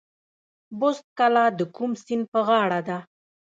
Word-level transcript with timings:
بست 0.79 1.05
کلا 1.17 1.45
د 1.59 1.61
کوم 1.75 1.91
سیند 2.03 2.23
په 2.31 2.39
غاړه 2.47 2.79
ده؟ 2.87 2.97